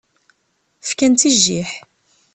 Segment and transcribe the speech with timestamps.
[0.87, 1.71] Fkan-tt i jjiḥ.